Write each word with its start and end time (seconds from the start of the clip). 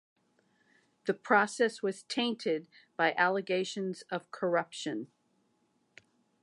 The 1.05 1.13
process 1.13 1.83
was 1.83 2.01
tainted 2.01 2.65
by 2.97 3.13
allegations 3.13 4.01
of 4.09 4.31
corruption. 4.31 5.11